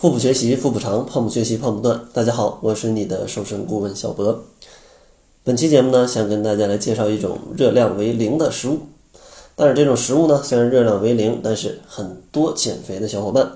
[0.00, 2.00] 腹部学习腹部长，胖不学习胖不断。
[2.12, 4.44] 大家好，我是你的瘦身顾问小博。
[5.42, 8.78] 本期节目呢，想跟大家来介绍一种热量为零的食物。
[9.56, 13.50] 但是这种食物呢，虽然热量为零，但是很多减肥的小伙伴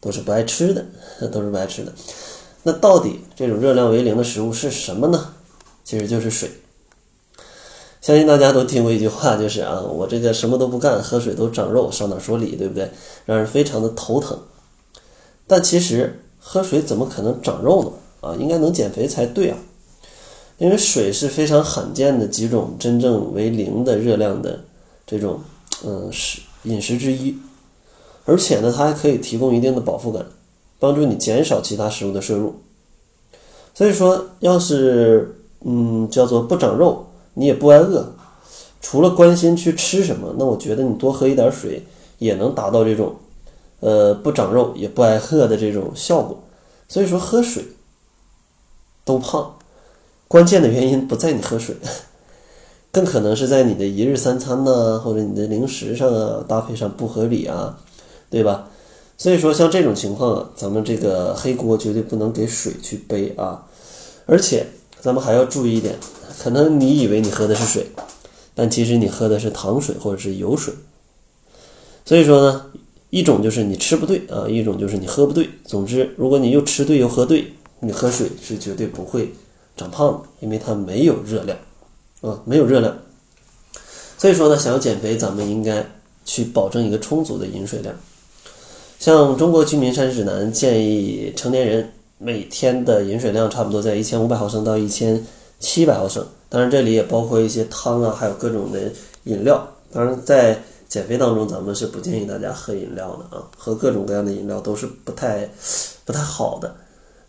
[0.00, 0.86] 都是不爱吃的，
[1.32, 1.92] 都是不爱吃的。
[2.62, 5.34] 那到底这种热量为零的食物是什么呢？
[5.82, 6.48] 其实就是水。
[8.00, 12.88] 相信大家都听过一句话，就是啊，我这个什么都不干，喝水都长肉，上哪说理，对不对？
[13.26, 14.38] 让人非常的头疼。
[15.52, 17.90] 但其实喝水怎么可能长肉呢？
[18.26, 19.58] 啊，应该能减肥才对啊。
[20.56, 24.58] 因为水是非常罕见的几种真正为零的热量的
[25.06, 25.38] 这种
[25.84, 27.36] 嗯食饮食之一，
[28.24, 30.24] 而且呢，它还可以提供一定的饱腹感，
[30.78, 32.54] 帮助你减少其他食物的摄入。
[33.74, 37.04] 所以说，要是嗯叫做不长肉。
[37.34, 38.10] 你也不挨饿，
[38.80, 41.82] 除了关心去吃什么，那我觉得你多喝一点水
[42.18, 43.14] 也能达到这种，
[43.82, 46.42] 呃，不长肉也不挨饿的这种效果。
[46.88, 47.64] 所以说喝水
[49.04, 49.56] 都胖，
[50.28, 51.76] 关键的原因不在你喝水，
[52.92, 57.78] 更可能是在你的一日三餐呢，或者你的零食上啊搭配上不合理啊，
[58.30, 58.68] 对吧？
[59.18, 63.66] 所以说像这种情况啊，咱们这个黑锅绝对不能给水去背啊，
[64.26, 64.66] 而且
[65.00, 65.96] 咱们还要注意一点。
[66.38, 67.86] 可能你以为你喝的是水，
[68.54, 70.74] 但其实你喝的是糖水或者是油水。
[72.04, 72.66] 所以说呢，
[73.12, 75.46] 一种就是你吃不对啊，一种就是你喝不对。
[75.66, 79.30] 总之，如果你又吃对又喝对，你喝水是绝对不会
[79.76, 81.58] 长胖的，因为它没有热量
[82.22, 82.96] 啊，没有热量。
[84.16, 85.86] 所以说呢，想要减肥，咱们应该
[86.24, 87.94] 去保证一个充足的饮水量。
[88.98, 95.22] 像《中国居民膳食指南》建议，成年人每天的饮水量差不多在一千五百毫升到一千。
[95.60, 98.80] 七百毫升，当然这里也包括一些汤啊，还有各种的
[99.24, 99.64] 饮料。
[99.92, 100.60] 当然，在
[100.92, 105.48] 减肥当中，咱们是不建议大家喝饮料的啊，喝各种各样的饮料都是不太
[106.04, 106.76] 不太好的。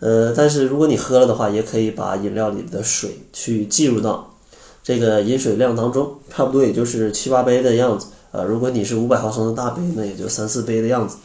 [0.00, 4.34] 呃，但是如果你喝了的话，也可以把饮料里的水去计入到
[4.82, 8.08] 这个饮水量当中，差不多也就是七八杯的样子。
[8.32, 11.16] 呃，如果你是五百毫升的大杯，那也就三四杯的样子。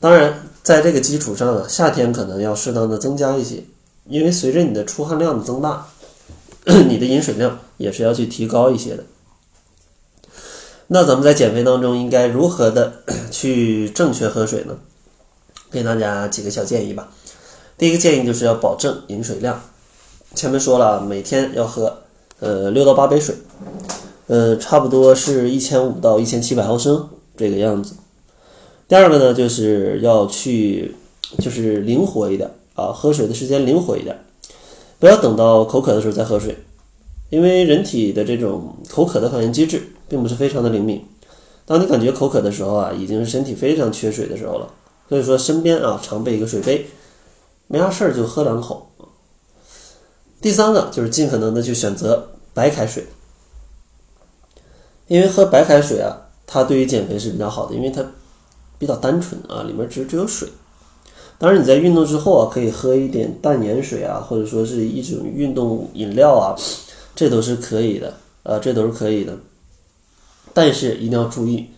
[0.00, 3.62] 当然，在这个基础上啊，夏天可能要适当的增加一些。
[4.08, 5.86] 因为随着你的出汗量的增大，
[6.88, 9.04] 你的饮水量也是要去提高一些的。
[10.92, 12.92] 那咱们在减肥当中应该如何的
[13.30, 14.76] 去正确喝水呢？
[15.70, 17.08] 给大家几个小建议吧。
[17.78, 19.62] 第一个建议就是要保证饮水量，
[20.34, 21.98] 前面说了，每天要喝
[22.40, 23.36] 呃六到八杯水，
[24.26, 27.94] 呃差不多是一千五到一千七百毫升这个样子。
[28.88, 30.96] 第二个呢，就是要去
[31.38, 32.50] 就是灵活一点。
[32.74, 34.24] 啊，喝水的时间灵活一点，
[34.98, 36.56] 不要等到口渴的时候再喝水，
[37.28, 41.02] 因为人体的这种口渴的反应机制并不是非常的灵敏。
[41.64, 44.68] 当你感觉口渴的时候啊，已经是身体非常缺水的时候了。
[45.08, 46.86] 所以说，身边啊常备一个水杯，
[47.68, 48.90] 没啥事儿就喝两口。
[50.40, 53.04] 第三个就是尽可能的去选择白开水，
[55.06, 56.16] 因为喝白开水啊，
[56.46, 58.04] 它对于减肥是比较好的，因为它
[58.78, 60.48] 比较单纯啊，里面只只有水。
[61.38, 66.54] 当然，你在运动之后啊，可以喝一点淡盐水啊，或者说是一种运动饮料啊，
[67.14, 69.36] 这都是可以的，呃，这都是可以的。
[70.52, 71.70] 但是一定要注意，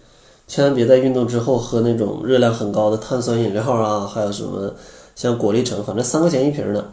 [0.46, 4.72] 千万别在运动之后喝那种热量很高的碳酸饮料啊，还有什么
[5.14, 6.84] 像果粒橙，反正三块钱一瓶的，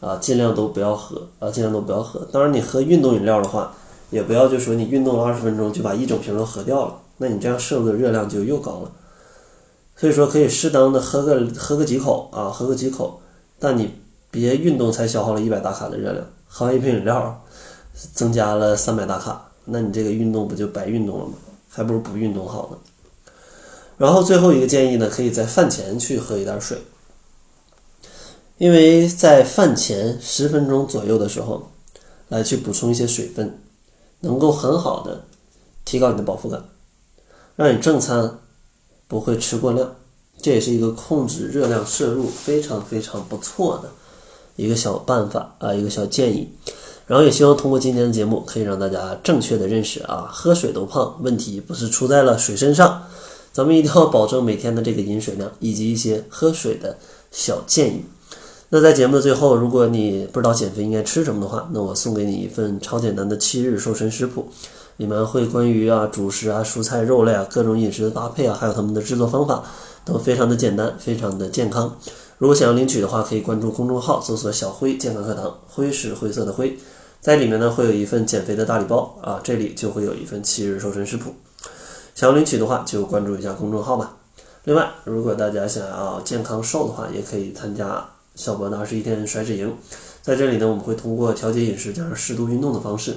[0.00, 2.20] 啊，尽量都不要喝啊，尽量都不要喝。
[2.32, 3.74] 当然，你喝运动饮料的话，
[4.10, 8.92] 也不要就说你运动了二十分钟就把一整瓶都喝掉了，那你这样摄入的热量就又高了。
[9.96, 13.18] 所以说可以适当的喝个喝个几口啊，喝个几口，
[13.58, 13.90] 但你
[14.30, 17.42] 别运动才消耗了一百大卡的热量，喝完一瓶饮料，
[18.12, 21.34] 增加了三百大卡，那你这个运动不就白运动了吗？
[21.68, 22.78] 还不如不运动好呢。
[23.98, 26.78] 然后最后一个建议呢，可以在饭前去喝一点水，
[28.58, 31.70] 因为在饭前十分钟左右的时候，
[32.28, 33.58] 来去补充一些水分，
[34.20, 35.24] 能够很好的
[35.84, 36.64] 提高你的饱腹感，
[37.54, 38.38] 让你正餐。
[39.08, 39.94] 不会吃过量，
[40.42, 43.88] 这也是一个控制热量摄入非常非常不错的
[44.56, 46.50] 一个小办法啊，一个小建议。
[47.06, 53.02] 然后也希望通过今天的节目，可以让大家正确的认识啊，喝水都胖，问题不是出在了水身上。
[53.52, 56.98] 咱们一定要保证每天的这个饮水量，以及一些喝水的
[57.30, 58.04] 小建议。
[58.68, 64.48] 那在节目的最后，如果你不知道减肥应该吃什么的话，那我送给你一份超简单的七日瘦身食谱。
[64.96, 69.62] 里面会关于啊主食啊蔬菜肉类啊各种饮食的搭配啊，还有他们的制作方法，
[70.04, 71.94] 都非常的简单，非常的健康。
[72.38, 76.78] 如果想要领取的话，可以关注公众号，搜索“小辉健康课堂”，辉是灰色的灰，
[77.20, 81.34] 在里面呢会有一份减肥的大礼包啊，这里就会有一份七日瘦身食谱。
[82.14, 84.16] 想要领取的话，就关注一下公众号吧。
[84.64, 89.76] 另外，如果大家想要健康瘦的话，也可以参加小博的二十一天甩脂营。
[90.22, 93.14] 在这里呢，我们会通过调节饮食加上适度运动的方式，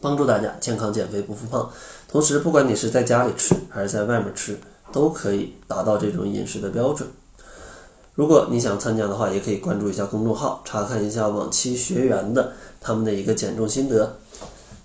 [0.00, 1.70] 帮助大家健康减肥不复胖。
[2.08, 4.58] 同时，不管你是在家里吃还是在外面吃，
[4.90, 7.08] 都可以达到这种饮食的标准。
[8.18, 12.50] 如果你想参加的话，也可以关注一下公众号，查看一下往期学员的
[12.80, 14.12] 他们的一个减重心得。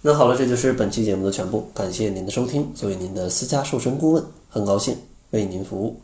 [0.03, 2.71] 那好了，这就是本期节目的全部，感谢您的收听。
[2.75, 4.95] 作为您的私家瘦身顾问，很高兴
[5.31, 5.99] 为您服务。